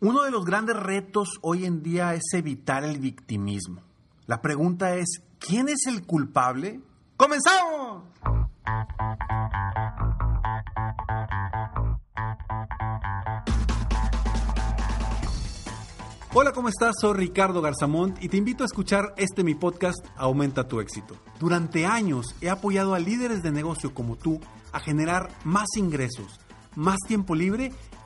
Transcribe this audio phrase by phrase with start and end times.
[0.00, 3.82] Uno de los grandes retos hoy en día es evitar el victimismo.
[4.26, 6.80] La pregunta es, ¿quién es el culpable?
[7.16, 8.04] ¡Comenzamos!
[16.32, 16.94] Hola, ¿cómo estás?
[17.00, 21.16] Soy Ricardo Garzamont y te invito a escuchar este mi podcast Aumenta tu éxito.
[21.40, 24.38] Durante años he apoyado a líderes de negocio como tú
[24.70, 26.38] a generar más ingresos,
[26.76, 27.72] más tiempo libre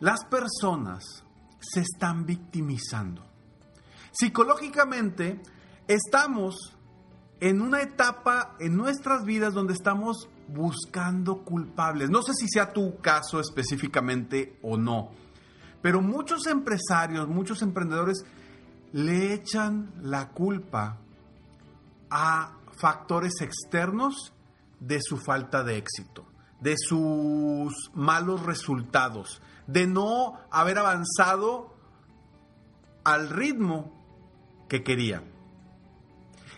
[0.00, 1.04] las personas
[1.60, 3.24] se están victimizando.
[4.12, 5.40] Psicológicamente,
[5.86, 6.76] estamos
[7.40, 12.10] en una etapa en nuestras vidas donde estamos buscando culpables.
[12.10, 15.10] No sé si sea tu caso específicamente o no,
[15.82, 18.24] pero muchos empresarios, muchos emprendedores
[18.92, 20.98] le echan la culpa
[22.10, 24.32] a factores externos
[24.80, 26.24] de su falta de éxito,
[26.60, 31.74] de sus malos resultados, de no haber avanzado
[33.04, 33.92] al ritmo
[34.68, 35.24] que querían.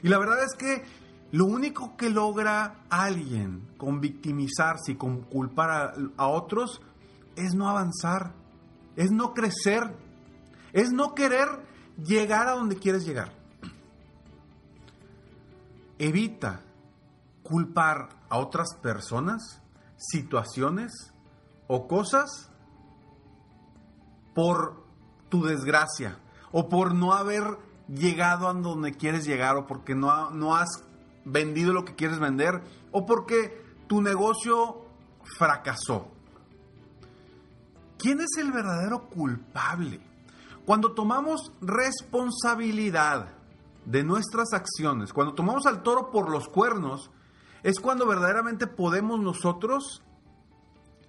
[0.03, 0.85] Y la verdad es que
[1.33, 6.83] lo único que logra alguien con victimizarse y con culpar a, otros
[7.37, 8.35] es no avanzar,
[8.97, 9.97] es no crecer,
[10.75, 11.49] es no querer
[12.05, 13.33] llegar a donde quieres llegar.
[15.99, 16.61] Evita
[17.43, 19.62] culpar a otras personas,
[20.11, 21.13] situaciones
[21.69, 22.51] o cosas
[24.35, 24.85] por
[25.29, 26.19] tu desgracia
[26.51, 30.85] o por no haber llegado a donde quieres llegar o porque no, no has
[31.25, 34.87] vendido lo que quieres vender o porque tu negocio
[35.39, 36.09] fracasó.
[37.99, 40.01] ¿Quién es el verdadero culpable?
[40.67, 43.29] Cuando tomamos responsabilidad
[43.85, 47.11] de nuestras acciones, cuando tomamos al toro por los cuernos,
[47.63, 50.03] es cuando verdaderamente podemos nosotros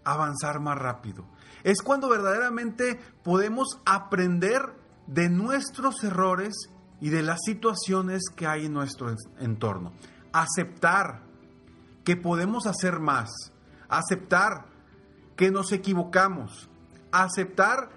[0.04, 1.26] avanzar más rápido.
[1.64, 4.62] Es cuando verdaderamente podemos aprender
[5.08, 6.54] de nuestros errores
[7.00, 9.94] y de las situaciones que hay en nuestro entorno.
[10.32, 11.22] Aceptar
[12.04, 13.30] que podemos hacer más.
[13.88, 14.66] Aceptar
[15.36, 16.70] que nos equivocamos.
[17.12, 17.90] Aceptar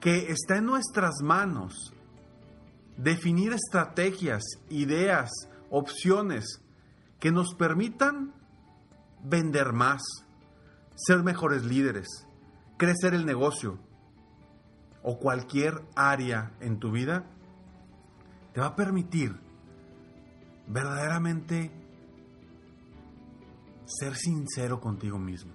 [0.00, 1.92] que está en nuestras manos
[2.98, 5.30] definir estrategias, ideas,
[5.70, 6.60] opciones
[7.18, 8.32] que nos permitan
[9.22, 10.02] vender más,
[10.94, 12.26] ser mejores líderes,
[12.76, 13.78] crecer el negocio
[15.02, 17.24] o cualquier área en tu vida,
[18.52, 19.36] te va a permitir
[20.66, 21.70] verdaderamente
[23.86, 25.52] ser sincero contigo mismo.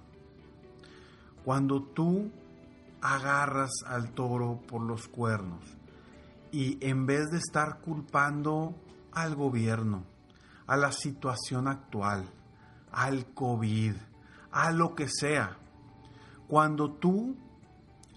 [1.44, 2.30] Cuando tú
[3.00, 5.62] agarras al toro por los cuernos
[6.50, 8.74] y en vez de estar culpando
[9.12, 10.04] al gobierno,
[10.66, 12.24] a la situación actual,
[12.92, 13.94] al COVID,
[14.52, 15.58] a lo que sea.
[16.48, 17.36] Cuando tú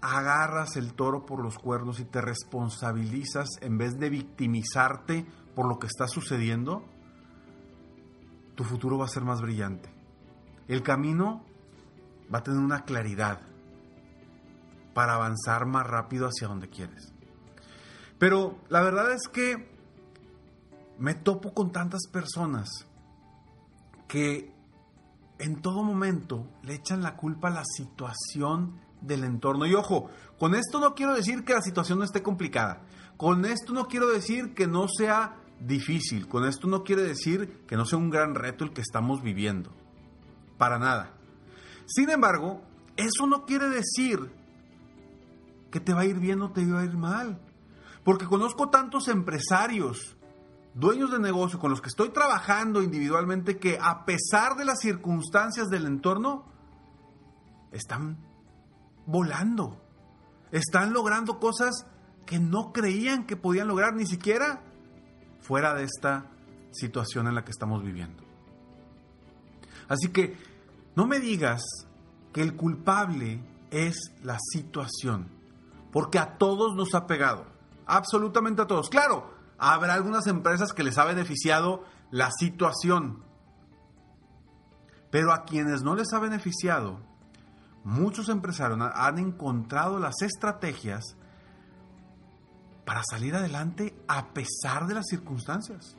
[0.00, 5.78] agarras el toro por los cuernos y te responsabilizas en vez de victimizarte por lo
[5.78, 6.84] que está sucediendo,
[8.54, 9.92] tu futuro va a ser más brillante.
[10.68, 11.44] El camino
[12.32, 13.40] va a tener una claridad
[14.94, 17.12] para avanzar más rápido hacia donde quieres.
[18.18, 19.77] Pero la verdad es que
[20.98, 22.68] me topo con tantas personas
[24.08, 24.52] que
[25.38, 29.66] en todo momento le echan la culpa a la situación del entorno.
[29.66, 32.82] Y ojo, con esto no quiero decir que la situación no esté complicada.
[33.16, 36.28] Con esto no quiero decir que no sea difícil.
[36.28, 39.72] Con esto no quiere decir que no sea un gran reto el que estamos viviendo.
[40.56, 41.14] Para nada.
[41.86, 42.62] Sin embargo,
[42.96, 44.30] eso no quiere decir
[45.70, 47.40] que te va a ir bien o te va a ir mal.
[48.04, 50.17] Porque conozco tantos empresarios
[50.78, 55.68] dueños de negocio con los que estoy trabajando individualmente que a pesar de las circunstancias
[55.68, 56.44] del entorno,
[57.72, 58.16] están
[59.06, 59.76] volando,
[60.52, 61.84] están logrando cosas
[62.24, 64.62] que no creían que podían lograr ni siquiera
[65.40, 66.26] fuera de esta
[66.70, 68.22] situación en la que estamos viviendo.
[69.88, 70.36] Así que
[70.94, 71.62] no me digas
[72.32, 73.40] que el culpable
[73.70, 75.28] es la situación,
[75.90, 77.46] porque a todos nos ha pegado,
[77.86, 78.88] absolutamente a todos.
[78.90, 83.22] Claro, habrá algunas empresas que les ha beneficiado la situación.
[85.10, 87.00] Pero a quienes no les ha beneficiado,
[87.84, 91.16] muchos empresarios han encontrado las estrategias
[92.84, 95.96] para salir adelante a pesar de las circunstancias.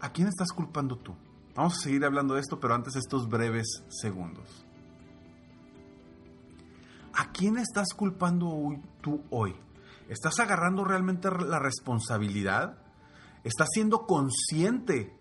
[0.00, 1.14] ¿A quién estás culpando tú?
[1.54, 4.64] Vamos a seguir hablando de esto, pero antes estos breves segundos.
[7.14, 9.54] ¿A quién estás culpando tú hoy?
[10.08, 12.78] ¿Estás agarrando realmente la responsabilidad?
[13.42, 15.16] ¿Estás siendo consciente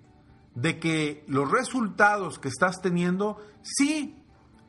[0.53, 4.23] de que los resultados que estás teniendo, sí,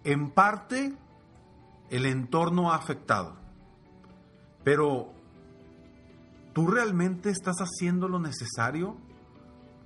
[0.04, 0.96] en parte
[1.90, 3.36] el entorno ha afectado?
[4.64, 5.12] Pero,
[6.54, 8.96] ¿tú realmente estás haciendo lo necesario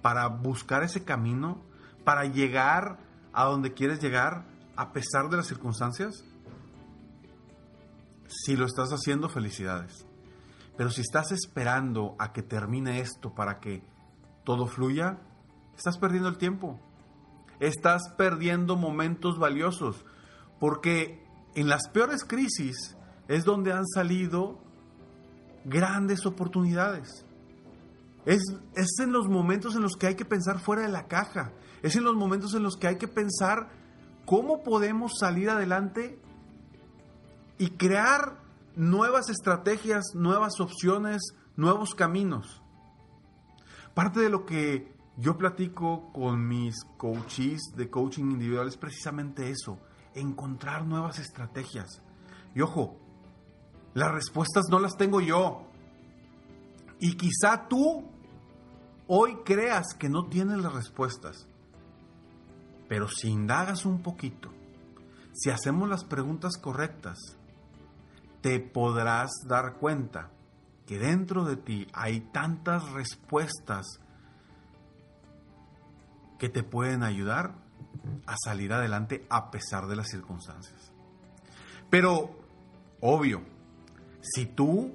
[0.00, 1.60] para buscar ese camino,
[2.04, 2.98] para llegar
[3.32, 4.46] a donde quieres llegar
[4.76, 6.24] a pesar de las circunstancias?
[8.28, 10.06] Si lo estás haciendo, felicidades.
[10.80, 13.82] Pero si estás esperando a que termine esto para que
[14.44, 15.18] todo fluya,
[15.76, 16.80] estás perdiendo el tiempo.
[17.58, 20.06] Estás perdiendo momentos valiosos.
[20.58, 21.22] Porque
[21.54, 22.96] en las peores crisis
[23.28, 24.58] es donde han salido
[25.66, 27.26] grandes oportunidades.
[28.24, 28.40] Es,
[28.74, 31.52] es, en los momentos en los que hay que pensar fuera de la caja.
[31.82, 33.68] Es en los momentos en los que hay que pensar
[34.24, 36.18] cómo podemos salir adelante
[37.58, 38.48] y crear
[38.80, 42.62] nuevas estrategias, nuevas opciones, nuevos caminos.
[43.92, 49.78] Parte de lo que yo platico con mis coaches de coaching individual es precisamente eso,
[50.14, 52.00] encontrar nuevas estrategias.
[52.54, 52.96] Y ojo,
[53.92, 55.66] las respuestas no las tengo yo.
[57.00, 58.08] Y quizá tú
[59.08, 61.46] hoy creas que no tienes las respuestas.
[62.88, 64.50] Pero si indagas un poquito,
[65.34, 67.36] si hacemos las preguntas correctas,
[68.40, 70.30] te podrás dar cuenta
[70.86, 73.86] que dentro de ti hay tantas respuestas
[76.38, 77.54] que te pueden ayudar
[78.26, 80.92] a salir adelante a pesar de las circunstancias.
[81.90, 82.30] Pero,
[83.00, 83.42] obvio,
[84.20, 84.92] si tú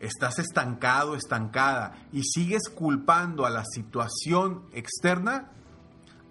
[0.00, 5.52] estás estancado, estancada y sigues culpando a la situación externa,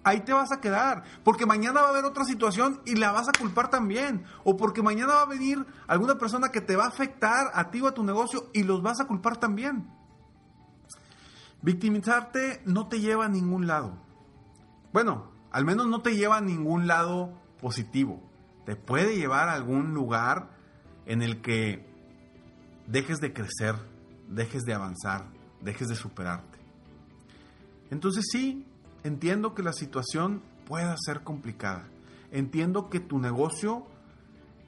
[0.04, 1.04] ahí te vas a quedar.
[1.24, 4.26] Porque mañana va a haber otra situación y la vas a culpar también.
[4.44, 7.82] O porque mañana va a venir alguna persona que te va a afectar a ti
[7.82, 9.90] o a tu negocio y los vas a culpar también.
[11.62, 13.98] Victimizarte no te lleva a ningún lado.
[14.94, 18.22] Bueno, al menos no te lleva a ningún lado positivo.
[18.66, 20.50] Te puede llevar a algún lugar
[21.06, 21.88] en el que
[22.88, 23.76] dejes de crecer,
[24.28, 25.26] dejes de avanzar,
[25.62, 26.60] dejes de superarte.
[27.90, 28.66] Entonces sí,
[29.04, 31.88] entiendo que la situación pueda ser complicada.
[32.32, 33.86] Entiendo que tu negocio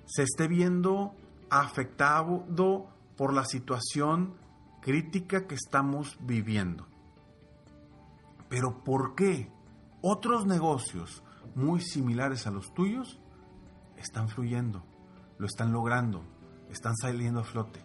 [0.06, 1.16] se esté viendo
[1.50, 2.46] afectado
[3.16, 4.34] por la situación
[4.82, 6.88] crítica que estamos viviendo.
[8.50, 9.50] Pero ¿por qué
[10.02, 11.24] otros negocios
[11.56, 13.20] muy similares a los tuyos
[13.98, 14.84] están fluyendo,
[15.38, 16.24] lo están logrando,
[16.70, 17.84] están saliendo a flote?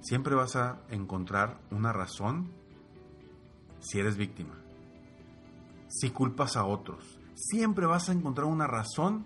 [0.00, 2.52] Siempre vas a encontrar una razón
[3.80, 4.54] si eres víctima.
[5.88, 9.24] Si culpas a otros, siempre vas a encontrar una razón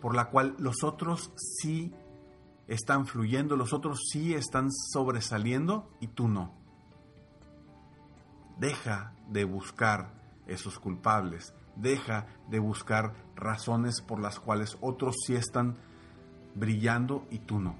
[0.00, 1.92] por la cual los otros sí
[2.66, 6.52] están fluyendo, los otros sí están sobresaliendo y tú no.
[8.58, 10.12] Deja de buscar
[10.46, 15.76] esos culpables, deja de buscar razones por las cuales otros sí están
[16.54, 17.76] brillando y tú no.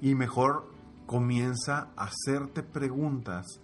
[0.00, 0.72] Y mejor
[1.06, 3.60] comienza a hacerte preguntas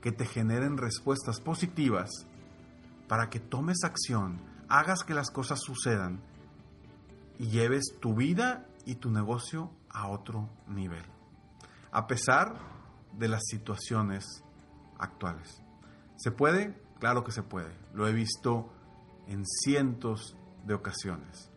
[0.00, 2.10] que te generen respuestas positivas
[3.08, 6.20] para que tomes acción, hagas que las cosas sucedan
[7.38, 11.04] y lleves tu vida y tu negocio a otro nivel.
[11.90, 12.54] A pesar
[13.12, 14.24] de las situaciones
[14.98, 15.62] actuales.
[16.16, 16.78] ¿Se puede?
[16.98, 17.74] Claro que se puede.
[17.94, 18.70] Lo he visto
[19.26, 21.50] en cientos de ocasiones.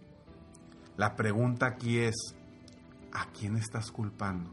[0.97, 2.15] La pregunta aquí es,
[3.11, 4.49] ¿a quién estás culpando?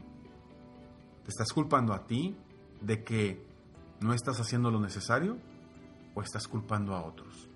[1.23, 2.35] ¿Te estás culpando a ti
[2.81, 3.50] de que
[4.01, 5.37] no estás haciendo lo necesario
[6.13, 7.49] o estás culpando a otros?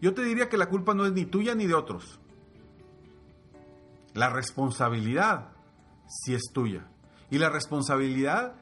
[0.00, 2.20] Yo te diría que la culpa no es ni tuya ni de otros.
[4.14, 5.50] La responsabilidad
[6.06, 6.86] sí es tuya.
[7.30, 8.54] Y la responsabilidad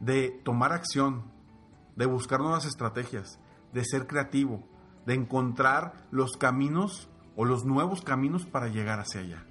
[0.00, 1.24] de tomar acción,
[1.96, 3.38] de buscar nuevas estrategias,
[3.72, 4.66] de ser creativo,
[5.06, 9.46] de encontrar los caminos o los nuevos caminos para llegar hacia allá.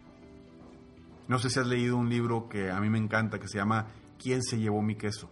[1.27, 3.87] No sé si has leído un libro que a mí me encanta, que se llama
[4.19, 5.29] ¿Quién se llevó mi queso?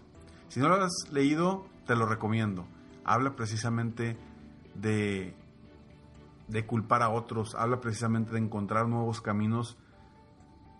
[0.51, 2.65] Si no lo has leído, te lo recomiendo.
[3.05, 4.17] Habla precisamente
[4.75, 5.33] de,
[6.49, 9.77] de culpar a otros, habla precisamente de encontrar nuevos caminos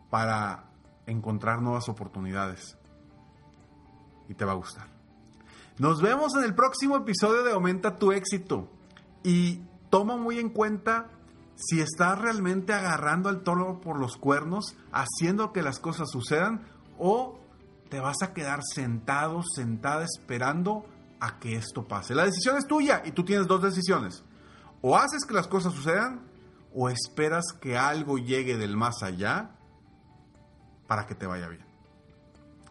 [0.10, 0.66] para
[1.08, 2.78] encontrar nuevas oportunidades.
[4.28, 4.88] Y te va a gustar.
[5.78, 8.68] Nos vemos en el próximo episodio de Aumenta tu éxito.
[9.24, 11.12] Y toma muy en cuenta
[11.56, 16.68] si estás realmente agarrando al toro por los cuernos, haciendo que las cosas sucedan,
[17.00, 17.41] o
[17.92, 20.86] te vas a quedar sentado, sentada, esperando
[21.20, 22.16] a que esto pase.
[22.16, 24.24] La decisión es tuya y tú tienes dos decisiones.
[24.82, 26.22] O haces que las cosas sucedan,
[26.74, 29.52] o esperas que algo llegue del más allá
[30.88, 31.66] para que te vaya bien.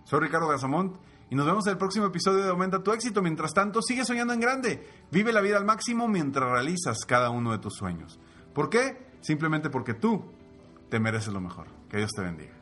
[0.05, 0.97] Soy Ricardo Garzamont
[1.29, 3.21] y nos vemos en el próximo episodio de Aumenta tu éxito.
[3.21, 4.89] Mientras tanto, sigue soñando en grande.
[5.13, 8.19] Vive la vida al máximo mientras realizas cada uno de tus sueños.
[8.55, 9.07] ¿Por qué?
[9.21, 10.25] Simplemente porque tú
[10.89, 11.69] te mereces lo mejor.
[11.91, 12.60] Que Dios te bendiga.